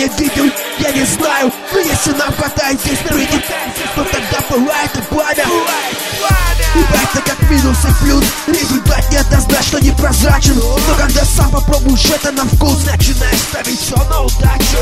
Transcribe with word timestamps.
не 0.00 0.08
видел, 0.18 0.50
я 0.78 0.92
не 0.92 1.04
знаю. 1.04 1.52
Но 1.72 1.78
если 1.78 2.12
нам 2.12 2.32
хватает 2.32 2.80
здесь 2.80 2.98
прыгнет 3.00 3.44
То 3.94 4.04
тогда 4.04 4.40
пылает 4.48 4.96
и 4.96 5.02
пламя. 5.02 5.44
И 6.74 6.78
это 6.78 7.22
как 7.28 7.50
минус 7.50 7.76
и 7.84 8.02
плюс. 8.02 8.24
Результат 8.46 9.10
неоднозначно 9.10 9.78
непрозрачен 9.78 10.56
Но 10.56 10.94
когда 10.96 11.24
сам 11.24 11.50
попробуешь 11.50 12.06
это 12.06 12.30
на 12.32 12.44
вкус 12.44 12.84
Начинаешь 12.86 13.40
ставить 13.40 13.80
все 13.80 13.96
на 13.96 14.22
удачу. 14.22 14.78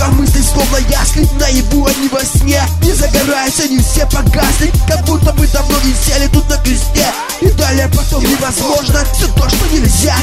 А 0.00 0.08
мысли 0.12 0.40
словно 0.40 0.78
ясли 0.88 1.28
Наяву, 1.38 1.86
а 1.86 1.92
не 2.00 2.08
во 2.08 2.24
сне. 2.24 2.62
Не 2.82 2.92
загораются, 2.92 3.68
не 3.68 3.78
все 3.78 4.06
погасли. 4.06 4.72
Как 4.88 5.04
будто 5.04 5.32
бы 5.32 5.46
давно 5.48 5.76
не 5.84 5.94
сели 5.94 6.28
тут 6.28 6.48
на 6.48 6.56
кресте 6.58 7.06
И 7.40 7.50
далее 7.50 7.88
потом 7.88 8.22
невозможно. 8.22 9.04
Все 9.12 9.26
то, 9.26 9.48
что 9.50 9.66
нельзя 9.72 10.14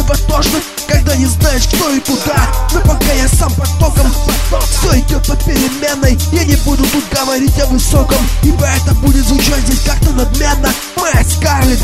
этого 0.00 0.16
тошно 0.26 0.58
Когда 0.88 1.14
не 1.16 1.26
знаешь, 1.26 1.66
кто 1.66 1.90
и 1.90 2.00
куда. 2.00 2.48
Но 2.72 2.80
пока 2.80 3.12
я 3.12 3.28
сам 3.28 3.52
потоком 3.54 4.12
Все 4.70 5.00
идет 5.00 5.26
по 5.26 5.36
переменной 5.36 6.18
Я 6.32 6.44
не 6.44 6.56
буду 6.56 6.84
тут 6.86 7.04
говорить 7.10 7.58
о 7.60 7.66
высоком 7.66 8.18
Ибо 8.42 8.66
это 8.66 8.94
будет 8.94 9.26
звучать 9.26 9.60
здесь 9.66 9.80
как-то 9.84 10.10
надменно. 10.12 10.70
Моя 10.96 11.24
Скарлетт 11.24 11.80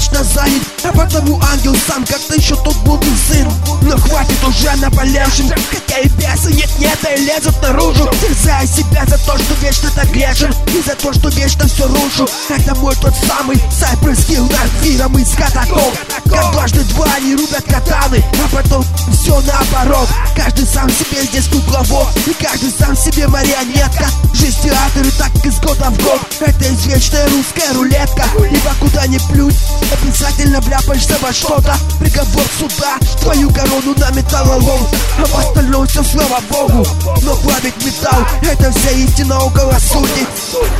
вечно 0.00 0.24
занят 0.24 0.62
А 0.84 0.92
потому 0.92 1.40
ангел 1.52 1.76
сам 1.86 2.04
как-то 2.06 2.34
еще 2.34 2.56
тот 2.56 2.76
блудный 2.84 3.12
сын. 3.28 3.46
Но 3.82 3.96
хватит 3.98 4.42
уже 4.44 4.74
наболевшим 4.76 5.50
Хотя 5.70 5.98
и 6.00 6.08
бесы 6.08 6.52
нет-нет, 6.52 6.98
и 7.16 7.20
лезут 7.20 7.60
наружу. 7.62 8.08
Терзая 8.20 8.66
себя 8.66 9.04
за 9.06 9.18
то, 9.18 9.36
что 9.38 9.54
вечно 9.60 9.90
так 9.94 10.10
грешен 10.10 10.54
И 10.68 10.82
за 10.82 10.94
то, 10.96 11.12
что 11.12 11.28
вечно 11.28 11.66
все 11.66 11.86
рушу. 11.86 12.28
Это 12.48 12.74
мой 12.76 12.94
тот 12.96 13.14
самый 13.26 13.56
Cypress 13.56 14.26
Hill 14.28 14.50
Нарфиром 14.50 15.18
из 15.18 15.30
катакомб 15.30 15.94
Как 16.24 16.52
дважды 16.52 16.80
два 16.94 17.06
они 17.16 17.34
рубят 17.34 17.64
катаны 17.64 18.24
А 18.44 18.56
потом 18.56 18.84
все 19.12 19.40
наоборот. 19.40 20.08
Каждый 20.34 20.66
сам 20.66 20.88
себе 20.88 21.22
здесь 21.24 21.48
кукловод 21.48 22.08
И 22.26 22.32
каждый 22.42 22.70
сам 22.70 22.96
себе 22.96 23.28
марионетка. 23.28 24.06
Жизнь 24.34 24.62
театр 24.62 25.10
так 25.18 25.44
из 25.44 25.58
года 25.60 25.90
в 25.90 26.02
год. 26.02 26.20
Это 26.40 26.72
извечная 26.72 27.28
русская 27.28 27.72
рулетка. 27.74 28.24
Ибо 28.38 28.74
куда 28.80 29.06
ни 29.06 29.18
плюнь 29.30 29.54
Обязательно 29.92 30.60
вляпаешься 30.60 31.16
во 31.20 31.32
что-то. 31.32 31.74
Приговор 31.98 32.44
суда. 32.58 32.96
Твою 33.20 33.50
корону 33.50 33.94
на 33.96 34.10
металлолом. 34.10 34.86
А 35.18 35.26
в 35.26 35.38
остальном 35.38 35.86
все 35.86 36.02
слава 36.04 36.40
богу. 36.50 36.86
Но 37.22 37.34
плавить 37.36 37.84
металл. 37.84 38.24
Это 38.42 38.70
вся 38.70 38.90
истина 38.90 39.40
около 39.40 39.78
сути 39.78 40.26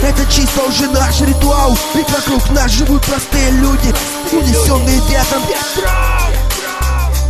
Это 0.02 0.24
чисто 0.30 0.62
уже 0.62 0.88
наш 0.90 1.20
ритуал. 1.20 1.76
Ведь 1.94 2.10
вокруг 2.10 2.50
нас 2.50 2.70
живут 2.70 3.04
простые 3.04 3.50
люди 3.50 3.94
Унесенные 4.32 5.00
ветром. 5.08 5.42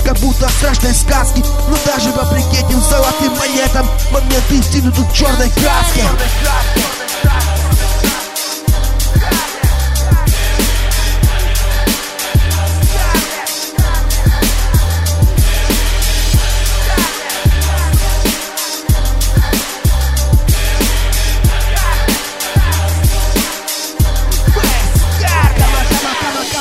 Как 0.05 0.19
будто 0.19 0.49
страшной 0.49 0.95
сказке 0.95 1.43
Но 1.69 1.77
даже 1.87 2.11
вопреки 2.13 2.57
этим 2.57 2.81
золотым 2.81 3.37
монетам. 3.39 3.89
Моменты 4.13 4.57
истины 4.57 4.93
тут 4.93 5.07
в 5.07 5.15
черной 5.17 5.51
краске 5.51 6.05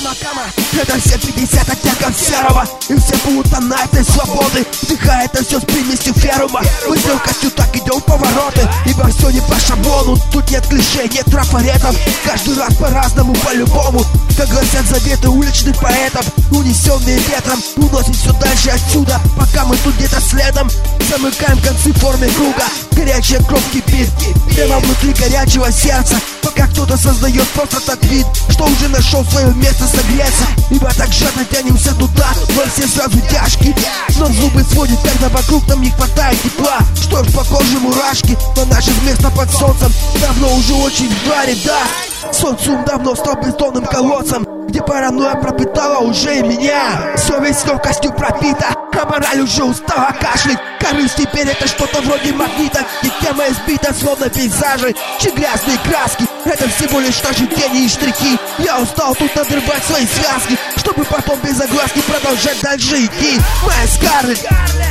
Это 0.09 0.99
все 0.99 1.19
50 1.19 1.69
оттенков 1.69 2.17
серого 2.17 2.65
И 2.89 2.95
все 2.95 3.15
будто 3.29 3.59
на 3.61 3.75
этой 3.75 4.03
свободы 4.03 4.65
Вдыхая 4.81 5.25
это 5.25 5.43
все 5.43 5.59
с 5.59 5.63
примесью 5.65 6.15
ферума 6.15 6.63
Мы 6.87 6.97
с 6.97 7.05
легкостью 7.05 7.51
так 7.51 7.75
идем 7.75 7.99
в 7.99 8.05
повороты. 8.05 8.67
Ибо 8.87 9.07
все 9.09 9.29
не 9.29 9.41
по 9.41 9.59
шаблону 9.59 10.17
Тут 10.31 10.49
нет 10.49 10.65
клише, 10.67 11.07
нет 11.07 11.25
трафаретов. 11.25 11.95
Каждый 12.25 12.57
раз 12.57 12.73
по-разному, 12.75 13.35
по-любому. 13.35 14.03
Как 14.35 14.49
гласят 14.49 14.87
заветы 14.87 15.29
уличных 15.29 15.79
поэтов 15.79 16.25
Унесенные 16.51 17.19
ветром 17.19 17.61
Уносит 17.75 18.15
все 18.15 18.33
дальше 18.33 18.69
отсюда 18.69 19.21
Пока 19.37 19.65
мы 19.65 19.77
тут 19.77 19.95
где-то 19.95 20.19
следом. 20.21 20.71
Замыкаем 21.07 21.59
концы 21.61 21.93
в 21.93 21.99
форме 21.99 22.29
круга. 22.29 22.63
Горячая 22.93 23.43
кровь 23.43 23.69
кипит 23.71 24.09
Прямо 24.55 24.79
внутри 24.79 25.13
горячего 25.13 25.71
сердца 25.71 26.15
Пока 26.59 26.71
кто-то 26.71 26.97
создает 26.97 27.47
просто 27.49 27.79
так 27.79 28.03
вид 28.05 28.25
Что 28.49 28.65
уже 28.65 28.89
нашел 28.89 29.23
свое 29.25 29.53
место 29.55 29.85
согреться. 29.87 30.45
Ибо 30.69 30.91
так 30.93 31.07
жадно 31.13 31.45
тянемся 31.45 31.93
туда 31.95 32.27
Но 32.55 32.63
все 32.69 32.85
сразу 32.85 33.17
тяжкие. 33.29 33.73
Но 34.17 34.25
зубы 34.27 34.63
сводит, 34.63 34.99
когда 34.99 35.29
вокруг 35.29 35.65
нам 35.67 35.81
не 35.81 35.91
хватает 35.91 36.41
тепла. 36.41 36.79
Что 37.01 37.23
ж, 37.23 37.31
по 37.31 37.43
мурашки 37.79 38.37
Но 38.57 38.65
наше 38.65 38.91
место 39.05 39.31
под 39.31 39.49
солнцем. 39.51 39.91
Давно 40.19 40.53
уже 40.55 40.73
очень 40.73 41.09
в 41.09 41.29
баре, 41.29 41.55
да. 41.63 42.33
Социум 42.33 42.83
давно 42.83 43.15
стал 43.15 43.35
бетонным 43.35 43.85
колодцем 43.85 44.45
где 44.67 44.83
паранойя 44.83 45.33
пропитала 45.33 45.97
уже 45.97 46.39
и 46.39 46.43
меня. 46.43 47.17
Совесть 47.17 47.65
легкостью 47.65 48.13
пропита 48.13 48.67
А 49.01 49.05
мораль 49.05 49.41
уже 49.41 49.63
устала 49.63 50.13
кашлять 50.21 50.59
Корысть 50.79 51.16
теперь 51.16 51.47
это 51.47 51.67
что-то 51.67 52.01
вроде 52.01 52.34
магнита. 52.34 52.85
И 53.03 53.12
тема 53.22 53.45
избита 53.50 53.94
словно 53.94 54.29
пейзажи. 54.29 54.95
Чьи 55.19 55.31
грязные 55.31 55.78
краски. 55.79 56.25
Это 56.45 56.69
всего 56.69 57.00
лишь 57.00 57.22
наши 57.22 57.45
тени 57.47 57.85
и 57.85 57.90
штрихи. 57.90 58.40
Я 58.59 58.79
устал 58.79 59.13
тут 59.16 59.35
надрывать 59.35 59.84
свои 59.85 60.07
связки 60.07 60.57
Чтобы 60.78 61.03
потом 61.03 61.38
без 61.41 61.59
огласки 61.59 62.00
продолжать 62.00 62.59
дальше 62.62 63.06
идти. 63.06 63.39
Моя 63.66 63.88
Скарлетт 63.88 64.45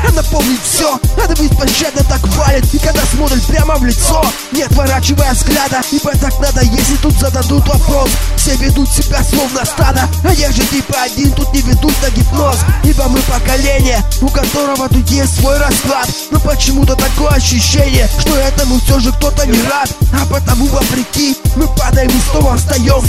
Она 0.06 0.22
помнит 0.24 0.60
все 0.62 1.00
Она 1.24 1.34
беспощадно 1.34 2.04
так 2.04 2.20
валит. 2.36 2.72
И 2.74 2.78
когда 2.78 3.00
смотрит 3.06 3.44
прямо 3.46 3.76
в 3.76 3.84
лицо 3.84 4.22
Не 4.52 4.62
отворачивая 4.62 5.32
взгляда 5.32 5.80
Ибо 5.90 6.12
так 6.18 6.38
надо, 6.38 6.62
если 6.62 6.96
тут 6.96 7.14
зададут 7.14 7.66
вопрос. 7.66 8.10
Все 8.36 8.54
ведут 8.56 8.88
себя 8.90 9.22
словно 9.24 9.64
стадо. 9.64 10.02
А 10.24 10.32
я 10.32 10.52
же 10.52 10.62
типа 10.64 11.02
один 11.02 11.32
тут 11.32 11.52
не 11.52 11.62
ведут 11.62 11.94
на 12.02 12.10
гипноз. 12.10 12.58
Ибо 12.84 13.04
мы 13.08 13.20
поколение, 13.20 14.02
у 14.20 14.28
которого 14.28 14.88
тут 14.88 15.08
есть 15.08 15.40
свой 15.40 15.58
расклад 15.78 16.08
Но 16.30 16.40
почему-то 16.40 16.96
такое 16.96 17.30
ощущение, 17.30 18.08
что 18.18 18.36
этому 18.36 18.78
все 18.80 18.98
же 19.00 19.12
кто-то 19.12 19.46
не 19.46 19.60
рад. 19.62 19.90
А 20.12 20.26
потому 20.26 20.66
вопреки 20.66 21.36
мы 21.56 21.66
падаем 21.68 22.10
и 22.10 22.20
снова 22.30 22.56
встаем 22.56 23.02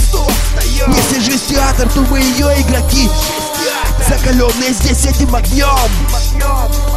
Если 0.88 1.20
же 1.20 1.38
театр, 1.38 1.88
то 1.88 2.00
мы 2.02 2.18
ее 2.18 2.60
игроки. 2.60 3.08
Закаленные 4.08 4.72
здесь 4.72 5.04
этим 5.06 5.34
огнем 5.34 6.89